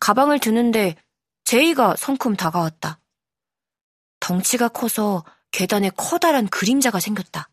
가방을 0.00 0.40
드는데 0.40 0.96
제이가 1.44 1.96
성큼 1.96 2.36
다가왔다. 2.36 3.00
덩치가 4.20 4.68
커서 4.68 5.24
계단에 5.50 5.90
커다란 5.96 6.48
그림자가 6.48 7.00
생겼다. 7.00 7.50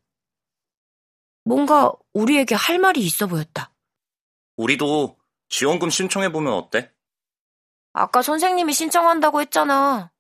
뭔가 1.44 1.92
우리에게 2.14 2.56
할 2.56 2.80
말이 2.80 3.02
있어 3.02 3.28
보였다. 3.28 3.74
우리도 4.58 5.18
지원금 5.50 5.90
신청해보면 5.90 6.54
어때? 6.54 6.92
아까 7.94 8.22
선생님이 8.22 8.74
신청한다고 8.74 9.42
했잖아. 9.42 10.12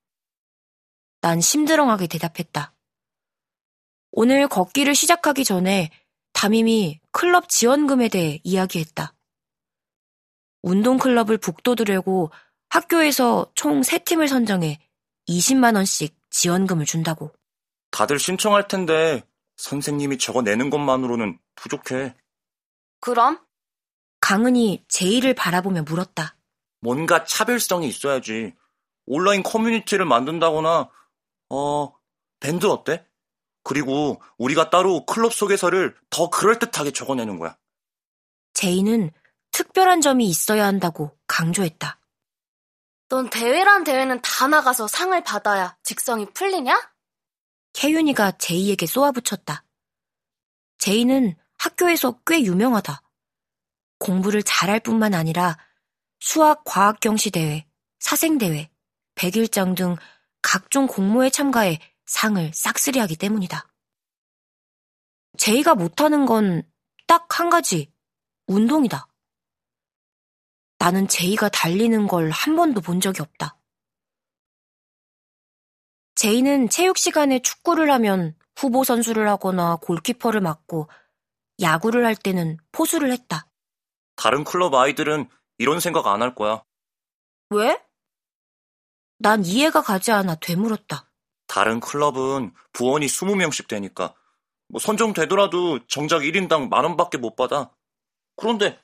난 1.22 1.42
심드렁하게 1.42 2.08
대답했다. 2.08 2.74
오늘 4.12 4.48
걷기를 4.48 4.96
시작하기 4.96 5.44
전에 5.44 5.92
담임이 6.34 7.02
클럽 7.12 7.50
지원금에 7.50 8.10
대해 8.10 8.40
이야기했다. 8.44 9.14
운동클럽을 10.64 11.38
북돋으려고 11.38 12.32
학교에서 12.70 13.52
총 13.56 13.82
3팀을 13.82 14.28
선정해 14.28 14.80
20만원씩 15.30 16.14
지원금을 16.30 16.86
준다고. 16.86 17.32
다들 17.92 18.20
신청할 18.20 18.68
텐데 18.68 19.24
선생님이 19.58 20.18
적어 20.18 20.42
내는 20.42 20.70
것만으로는 20.70 21.40
부족해. 21.56 22.16
그럼? 23.00 23.40
강은이 24.20 24.86
제이를 24.88 25.34
바라보며 25.34 25.84
물었다. 25.84 26.36
뭔가 26.82 27.24
차별성이 27.24 27.88
있어야지. 27.88 28.54
온라인 29.06 29.42
커뮤니티를 29.42 30.06
만든다거나, 30.06 30.90
어, 31.50 31.94
밴드 32.40 32.66
어때? 32.66 33.06
그리고 33.64 34.22
우리가 34.38 34.70
따로 34.70 35.06
클럽 35.06 35.34
소개서를 35.34 35.96
더 36.10 36.30
그럴듯하게 36.30 36.92
적어내는 36.92 37.38
거야. 37.38 37.58
제이는 38.54 39.12
특별한 39.58 40.02
점이 40.02 40.30
있어야 40.30 40.68
한다고 40.68 41.18
강조했다. 41.26 42.00
넌 43.10 43.28
대회란 43.32 43.84
대회는 43.84 44.22
다 44.22 44.46
나가서 44.48 44.88
상을 44.88 45.20
받아야 45.24 45.76
직성이 45.82 46.28
풀리냐? 46.32 46.94
혜윤이가 47.82 48.34
제이에게 48.34 48.86
쏘아붙였다. 48.86 49.64
제이는 50.78 51.36
학교에서 51.58 52.20
꽤 52.28 52.44
유명하다. 52.44 53.02
공부를 53.98 54.44
잘할 54.44 54.80
뿐만 54.80 55.16
아니라 55.16 55.58
수학 56.20 56.62
과학 56.64 57.00
경시 57.00 57.32
대회, 57.32 57.66
사생 57.98 58.38
대회, 58.38 58.70
백일장 59.16 59.74
등 59.74 59.96
각종 60.44 60.86
공모에 60.86 61.32
참가해 61.32 61.80
상을 62.06 62.52
싹쓸이하기 62.54 63.16
때문이다. 63.16 63.68
제이가 65.40 65.74
못하는 65.74 66.28
건 66.28 66.62
딱 67.08 67.40
한 67.40 67.50
가지, 67.50 67.92
운동이다. 68.46 69.08
나는 70.80 71.08
제이가 71.08 71.50
달리는 71.50 72.08
걸 72.08 72.30
한 72.32 72.56
번도 72.56 72.82
본 72.82 73.02
적이 73.02 73.22
없다. 73.22 73.58
제이는 76.16 76.70
체육 76.70 76.98
시간에 76.98 77.40
축구를 77.42 77.92
하면 77.92 78.36
후보 78.56 78.84
선수를 78.84 79.28
하거나 79.30 79.76
골키퍼를 79.78 80.42
맡고 80.42 80.90
야구를 81.62 82.06
할 82.06 82.16
때는 82.16 82.58
포수를 82.72 83.12
했다. 83.12 83.48
다른 84.16 84.44
클럽 84.44 84.74
아이들은 84.74 85.30
이런 85.60 85.80
생각 85.80 86.08
안 86.08 86.22
할 86.22 86.34
거야. 86.36 86.64
왜? 87.52 87.80
난 89.20 89.46
이해가 89.46 89.82
가지 89.82 90.12
않아 90.12 90.36
되물었다. 90.36 91.10
다른 91.48 91.80
클럽은 91.80 92.54
부원이 92.74 93.06
20명씩 93.06 93.68
되니까 93.68 94.14
뭐 94.70 94.80
선정되더라도 94.80 95.86
정작 95.88 96.20
1인당 96.20 96.68
만 96.70 96.84
원밖에 96.84 97.18
못 97.18 97.36
받아. 97.36 97.72
그런데 98.36 98.80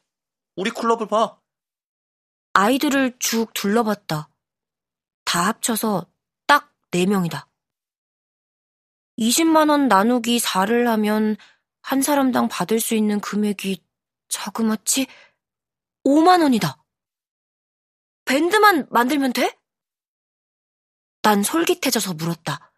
우리 0.55 0.69
클럽을 0.71 1.07
봐. 1.07 1.39
아이들을 2.53 3.17
쭉 3.19 3.51
둘러봤다. 3.53 4.29
다 5.25 5.47
합쳐서 5.47 6.07
딱 6.45 6.71
4명이다. 6.91 7.47
20만원 9.17 9.87
나누기 9.87 10.39
4를 10.39 10.85
하면 10.85 11.35
한 11.81 12.01
사람당 12.01 12.47
받을 12.47 12.79
수 12.79 12.95
있는 12.95 13.19
금액이 13.19 13.83
자그마치 14.29 15.07
5만원이다. 16.05 16.77
밴드만 18.25 18.87
만들면 18.89 19.33
돼? 19.33 19.57
난 21.21 21.43
솔깃해져서 21.43 22.13
물었다. 22.13 22.71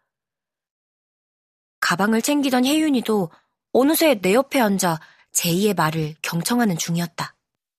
가방을 1.80 2.22
챙기던 2.22 2.64
혜윤이도 2.64 3.30
어느새 3.72 4.14
내 4.20 4.34
옆에 4.34 4.60
앉아 4.60 4.98
제이의 5.32 5.74
말을 5.74 6.14
경청하는 6.22 6.78
중이었다. 6.78 7.36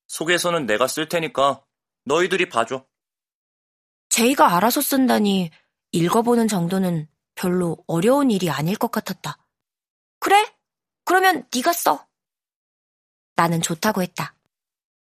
소개서는 0.08 0.66
내가 0.66 0.88
쓸 0.88 1.10
테니까 1.10 1.64
너희들이 2.08 2.48
봐줘. 2.48 2.86
제이가 4.10 4.56
알아서 4.56 4.82
쓴다니 4.82 5.52
읽어보는 5.92 6.48
정도는 6.48 7.10
별로 7.36 7.78
어려운 7.86 8.32
일이 8.32 8.50
아닐 8.50 8.78
것 8.78 8.92
같았다. 8.92 9.38
그래? 10.20 10.56
그러면 11.04 11.48
네가 11.54 11.74
써. 11.74 12.08
나는 13.36 13.62
좋다고 13.62 14.02
했다. 14.02 14.36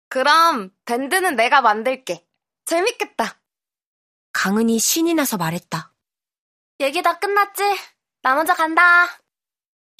그럼 0.09 0.75
밴드는 0.87 1.37
내가 1.37 1.61
만들게. 1.61 2.27
재밌겠다. 2.65 3.41
강은이 4.33 4.79
신이 4.79 5.15
나서 5.15 5.37
말했다. 5.37 5.95
얘기 6.81 7.03
다 7.03 7.19
끝났지? 7.19 7.63
나 8.23 8.35
먼저 8.35 8.55
간다. 8.55 9.07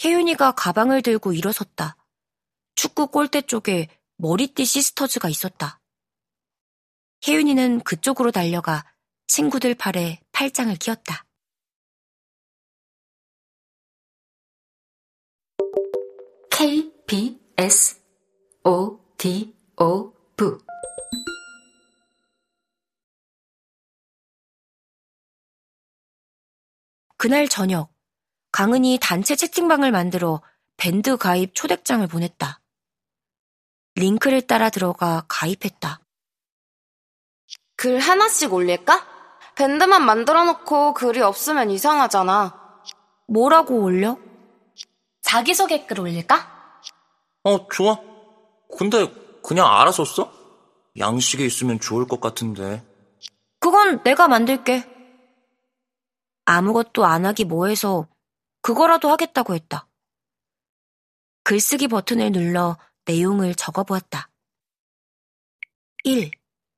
혜윤이가 0.03 0.53
가방을 0.53 1.03
들고 1.03 1.33
일어섰다. 1.33 1.97
축구 2.75 3.09
골대 3.09 3.43
쪽에 3.43 3.89
머리띠 4.17 4.65
시스터즈가 4.65 5.29
있었다. 5.29 5.81
혜윤이는 7.27 7.81
그쪽으로 7.81 8.31
달려가 8.31 8.85
친구들 9.27 9.75
팔에 9.75 10.21
팔짱을 10.31 10.77
끼웠다. 10.77 11.25
K, 16.51 16.93
B, 17.07 17.41
S, 17.57 18.01
O, 18.65 19.01
D, 19.19 19.57
O, 19.77 20.13
V. 20.37 20.47
그날 27.17 27.49
저녁, 27.49 27.93
강은이 28.53 28.99
단체 29.03 29.35
채팅방을 29.35 29.91
만들어 29.91 30.43
밴드 30.77 31.17
가입 31.17 31.55
초대장을 31.55 32.07
보냈다. 32.07 32.61
링크를 33.97 34.43
따라 34.43 34.71
들어가 34.71 35.25
가입했다. 35.29 36.06
글 37.77 37.99
하나씩 38.01 38.53
올릴까? 38.53 39.07
밴드만 39.55 40.05
만들어 40.05 40.45
놓고 40.45 40.95
글이 40.95 41.21
없으면 41.21 41.71
이상하잖아. 41.71 42.83
뭐라고 43.29 43.83
올려? 43.83 44.19
자기소개 45.23 45.87
글 45.87 46.01
올릴까? 46.01 46.81
어, 47.45 47.69
좋아. 47.69 47.99
근데 48.79 49.13
그냥 49.43 49.67
알아서 49.67 50.05
써? 50.05 50.33
양식에 50.99 51.45
있으면 51.45 51.79
좋을 51.79 52.07
것 52.07 52.21
같은데. 52.21 52.85
그건 53.61 54.03
내가 54.03 54.29
만들게. 54.29 54.85
아무것도 56.45 57.05
안 57.05 57.27
하기 57.27 57.45
뭐해서 57.45 58.07
그거라도 58.63 59.11
하겠다고 59.11 59.55
했다. 59.55 59.87
글쓰기 61.45 61.89
버튼을 61.89 62.33
눌러 62.33 62.77
내용을 63.05 63.55
적어보았다. 63.55 64.29
1. 66.05 66.31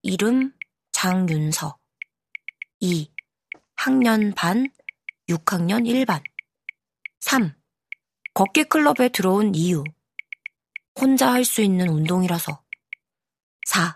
이름 0.03 0.53
장윤서 1.01 1.79
2. 2.81 3.09
학년 3.77 4.33
반 4.35 4.69
6학년 5.29 5.87
1반 5.87 6.21
3. 7.21 7.55
걷기 8.35 8.65
클럽에 8.65 9.11
들어온 9.11 9.55
이유 9.55 9.85
혼자 11.01 11.33
할 11.33 11.45
수 11.45 11.63
있는 11.63 11.89
운동이라서 11.89 12.65
4. 13.67 13.95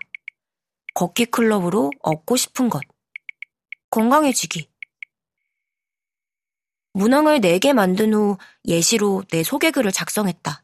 걷기 0.93 1.25
클럽으로 1.25 1.91
얻고 1.99 2.37
싶은 2.37 2.69
것 2.69 2.81
건강해지기 3.89 4.71
문항을 6.93 7.41
4개 7.41 7.73
만든 7.73 8.13
후 8.13 8.37
예시로 8.63 9.25
내 9.29 9.43
소개글을 9.43 9.91
작성했다. 9.91 10.63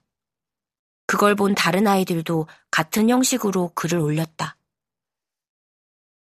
그걸 1.06 1.36
본 1.36 1.54
다른 1.54 1.86
아이들도 1.86 2.48
같은 2.72 3.10
형식으로 3.10 3.74
글을 3.76 4.00
올렸다. 4.00 4.56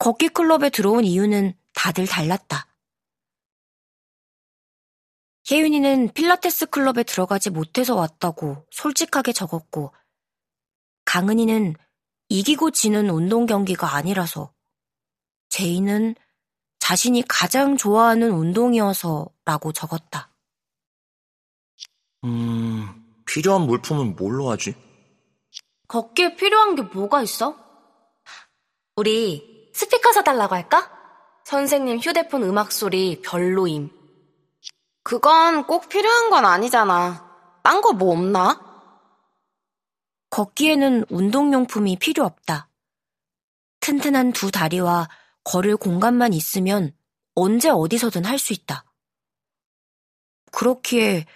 걷기 0.06 0.28
클럽에 0.28 0.70
들어온 0.70 1.04
이유는 1.04 1.52
다들 1.74 2.06
달랐다. 2.06 2.68
혜윤이는 5.50 6.12
필라테스 6.12 6.66
클럽에 6.66 7.02
들어가지 7.02 7.50
못해서 7.50 7.96
왔다고 7.96 8.64
솔직하게 8.70 9.32
적었고, 9.32 9.92
강은이는 11.06 11.74
이기고 12.28 12.70
지는 12.70 13.10
운동 13.10 13.46
경기가 13.46 13.96
아니라서, 13.96 14.54
제이는 15.48 16.14
자신이 16.78 17.24
가장 17.26 17.76
좋아하는 17.76 18.30
운동이어서 18.30 19.26
라고 19.44 19.72
적었다. 19.72 20.30
음, 22.22 23.22
필요한 23.24 23.62
물품은 23.62 24.14
뭘로 24.14 24.50
하지? 24.50 24.72
걷기에 25.88 26.36
필요한 26.36 26.76
게 26.76 26.82
뭐가 26.82 27.22
있어? 27.22 27.58
우리 28.94 29.55
스피커 29.76 30.12
사달라고 30.12 30.54
할까? 30.54 30.90
선생님 31.44 31.98
휴대폰 31.98 32.42
음악 32.44 32.72
소리 32.72 33.20
별로임. 33.20 33.90
그건 35.02 35.66
꼭 35.66 35.90
필요한 35.90 36.30
건 36.30 36.46
아니잖아. 36.46 37.60
딴 37.62 37.82
거 37.82 37.92
뭐 37.92 38.12
없나? 38.14 38.58
걷기에는 40.30 41.04
운동용품이 41.10 41.98
필요 41.98 42.24
없다. 42.24 42.70
튼튼한 43.80 44.32
두 44.32 44.50
다리와 44.50 45.08
걸을 45.44 45.76
공간만 45.76 46.32
있으면 46.32 46.96
언제 47.34 47.68
어디서든 47.68 48.24
할 48.24 48.38
수 48.38 48.54
있다. 48.54 48.84
그렇기에 50.52 51.26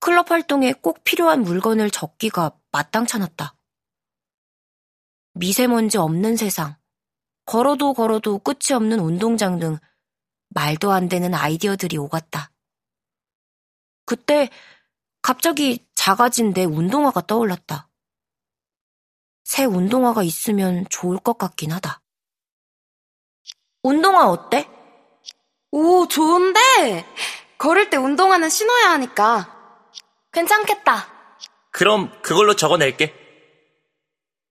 클럽 0.00 0.30
활동에 0.30 0.74
꼭 0.74 1.02
필요한 1.02 1.40
물건을 1.40 1.90
적기가 1.90 2.52
마땅찮았다. 2.72 3.56
미세먼지 5.32 5.96
없는 5.96 6.36
세상, 6.36 6.76
걸어도 7.46 7.94
걸어도 7.94 8.38
끝이 8.38 8.74
없는 8.74 8.98
운동장 9.00 9.58
등 9.58 9.78
말도 10.48 10.90
안 10.92 11.08
되는 11.08 11.32
아이디어들이 11.32 11.96
오갔다. 11.96 12.50
그때 14.04 14.50
갑자기 15.22 15.86
작아진 15.94 16.52
내 16.52 16.64
운동화가 16.64 17.26
떠올랐다. 17.26 17.88
새 19.44 19.64
운동화가 19.64 20.22
있으면 20.22 20.84
좋을 20.90 21.18
것 21.18 21.38
같긴 21.38 21.72
하다. 21.72 22.02
운동화 23.82 24.28
어때? 24.28 24.68
오, 25.70 26.08
좋은데! 26.08 27.06
걸을 27.58 27.90
때 27.90 27.96
운동화는 27.96 28.48
신어야 28.48 28.90
하니까. 28.90 29.92
괜찮겠다. 30.32 31.08
그럼 31.70 32.10
그걸로 32.22 32.56
적어낼게. 32.56 33.14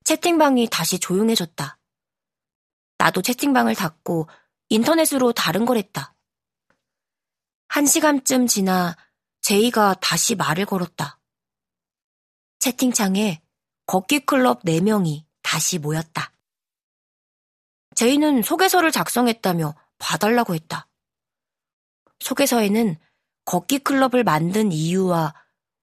채팅방이 0.05 0.69
다시 0.71 0.99
조용해졌다. 0.99 1.77
나도 2.97 3.21
채팅방을 3.21 3.75
닫고 3.75 4.27
인터넷으로 4.69 5.31
다른 5.33 5.65
걸 5.65 5.77
했다. 5.77 6.15
한 7.67 7.85
시간쯤 7.85 8.47
지나 8.47 8.95
제이가 9.41 9.95
다시 10.01 10.35
말을 10.35 10.65
걸었다. 10.65 11.19
채팅창에 12.59 13.41
걷기 13.85 14.21
클럽 14.21 14.63
4명이 14.63 15.25
다시 15.43 15.77
모였다. 15.77 16.31
제이는 17.95 18.41
소개서를 18.41 18.91
작성했다며 18.91 19.75
봐달라고 19.99 20.55
했다. 20.55 20.87
소개서에는 22.19 22.97
걷기 23.45 23.79
클럽을 23.79 24.23
만든 24.23 24.71
이유와 24.71 25.33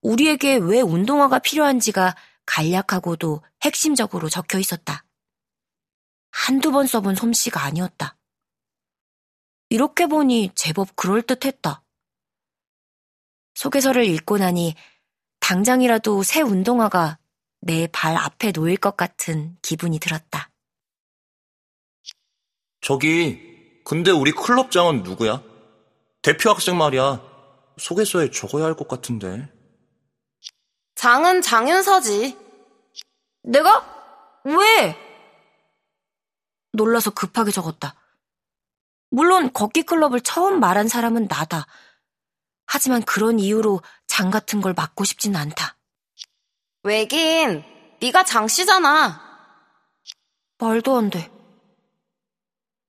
우리에게 0.03 0.57
왜 0.57 0.81
운동화가 0.81 1.39
필요한지가 1.39 2.17
간략하고도 2.45 3.43
핵심적으로 3.63 4.29
적혀 4.29 4.59
있었다. 4.59 5.05
한두 6.33 6.73
번 6.73 6.87
써본 6.87 7.15
솜씨가 7.15 7.63
아니었다. 7.63 8.17
이렇게 9.69 10.07
보니 10.07 10.51
제법 10.55 10.95
그럴듯했다. 10.97 11.83
소개서를 13.55 14.05
읽고 14.07 14.39
나니 14.39 14.75
당장이라도 15.41 16.23
새 16.23 16.41
운동화가 16.41 17.19
내 17.61 17.87
발 17.87 18.17
앞에 18.17 18.51
놓일 18.53 18.77
것 18.77 18.97
같은 18.97 19.57
기분이 19.63 19.99
들었다. 20.01 20.51
저기, 22.81 23.81
근데 23.85 24.11
우리 24.11 24.33
클럽장은 24.33 25.05
누구야? 25.05 25.43
대표 26.23 26.51
학생 26.51 26.77
말이야. 26.77 27.23
소개서에 27.79 28.31
적어야 28.31 28.65
할 28.65 28.75
것 28.75 28.89
같은데. 28.89 29.49
장은 30.97 31.41
장윤서지. 31.43 32.37
내가? 33.45 34.41
왜? 34.45 34.97
놀라서 36.73 37.11
급하게 37.11 37.51
적었다. 37.51 37.95
물론 39.11 39.53
걷기 39.53 39.83
클럽을 39.83 40.21
처음 40.23 40.59
말한 40.61 40.89
사람은 40.89 41.27
나다. 41.29 41.67
하지만 42.67 43.03
그런 43.03 43.39
이유로 43.39 43.83
장 44.07 44.31
같은 44.31 44.61
걸 44.61 44.73
맡고 44.73 45.05
싶진 45.05 45.37
않다. 45.37 45.77
왜긴, 46.83 47.63
네가 48.01 48.25
장 48.25 48.49
씨잖아. 48.49 49.21
말도 50.59 50.97
안 50.97 51.11
돼. 51.11 51.31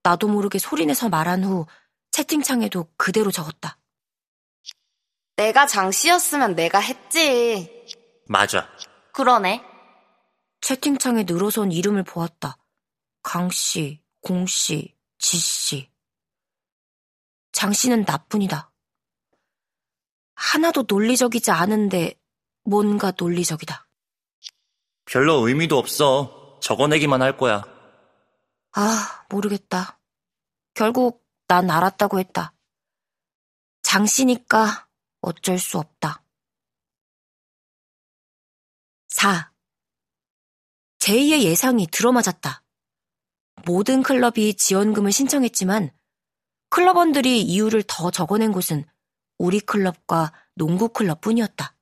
나도 0.03 0.27
모르게 0.27 0.59
소리내서 0.59 1.09
말한 1.09 1.43
후 1.43 1.65
채팅창에도 2.11 2.87
그대로 2.97 3.31
적었다. 3.31 3.77
내가 5.35 5.65
장 5.65 5.91
씨였으면 5.91 6.55
내가 6.55 6.79
했지. 6.79 7.85
맞아. 8.27 8.69
그러네. 9.13 9.63
채팅창에 10.61 11.23
늘어선 11.23 11.71
이름을 11.71 12.03
보았다. 12.03 12.57
강씨, 13.23 14.03
공씨, 14.21 14.95
지씨. 15.17 15.89
장씨는 17.53 18.03
나뿐이다. 18.05 18.71
하나도 20.35 20.85
논리적이지 20.87 21.51
않은데 21.51 22.19
뭔가 22.63 23.13
논리적이다. 23.17 23.87
별로 25.05 25.47
의미도 25.47 25.77
없어. 25.77 26.59
적어내기만 26.61 27.21
할 27.21 27.37
거야. 27.37 27.63
아, 28.73 29.25
모르겠다. 29.29 29.99
결국 30.73 31.25
난 31.47 31.69
알았다고 31.69 32.19
했다. 32.19 32.53
장씨니까 33.83 34.87
어쩔 35.21 35.59
수 35.59 35.77
없다. 35.77 36.23
4. 39.09 39.53
제2의 40.99 41.43
예상이 41.43 41.87
들어맞았다. 41.87 42.62
모든 43.65 44.03
클럽이 44.03 44.55
지원금을 44.55 45.11
신청했지만 45.11 45.91
클럽원들이 46.69 47.41
이유를 47.41 47.83
더 47.87 48.11
적어낸 48.11 48.51
곳은 48.51 48.85
우리 49.37 49.59
클럽과 49.59 50.33
농구 50.55 50.89
클럽 50.89 51.21
뿐이었다. 51.21 51.75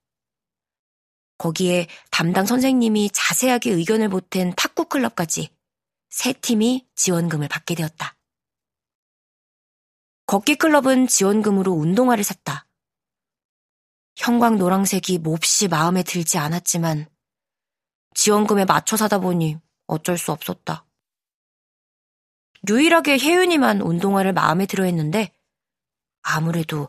거기에 1.37 1.87
담당 2.11 2.45
선생님이 2.45 3.09
자세하게 3.13 3.71
의견을 3.71 4.09
보탠 4.09 4.53
탁구 4.55 4.85
클럽까지 4.85 5.49
세 6.09 6.33
팀이 6.33 6.87
지원금을 6.95 7.47
받게 7.47 7.73
되었다. 7.73 8.15
걷기 10.27 10.55
클럽은 10.55 11.07
지원금으로 11.07 11.71
운동화를 11.71 12.23
샀다. 12.23 12.67
형광 14.17 14.57
노랑색이 14.57 15.17
몹시 15.19 15.67
마음에 15.67 16.03
들지 16.03 16.37
않았지만 16.37 17.07
지원금에 18.13 18.65
맞춰 18.65 18.97
사다 18.97 19.19
보니 19.19 19.57
어쩔 19.87 20.17
수 20.17 20.31
없었다. 20.31 20.85
유일하게 22.69 23.17
혜윤이만 23.17 23.81
운동화를 23.81 24.33
마음에 24.33 24.65
들어 24.65 24.83
했는데 24.83 25.31
아무래도 26.21 26.87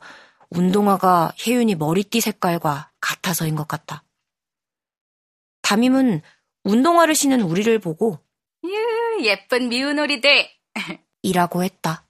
운동화가 0.50 1.32
혜윤이 1.46 1.76
머리띠 1.76 2.20
색깔과 2.20 2.92
같아서인 3.00 3.54
것 3.54 3.66
같다. 3.66 4.04
담임은 5.62 6.20
운동화를 6.64 7.14
신은 7.14 7.40
우리를 7.40 7.78
보고 7.78 8.18
유, 8.64 9.24
예쁜 9.24 9.68
미운오리들. 9.68 10.48
이라고 11.22 11.62
했다. 11.62 12.06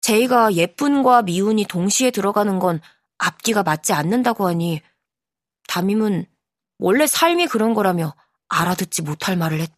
제이가 0.00 0.54
예쁜과 0.54 1.22
미운이 1.22 1.66
동시에 1.66 2.10
들어가는 2.10 2.58
건 2.58 2.80
앞뒤가 3.18 3.62
맞지 3.62 3.92
않는다고 3.92 4.46
하니 4.46 4.80
담임은 5.66 6.24
원래 6.78 7.06
삶이 7.06 7.46
그런 7.48 7.74
거라며 7.74 8.14
알아듣지 8.48 9.02
못할 9.02 9.36
말을 9.36 9.60
했다. 9.60 9.76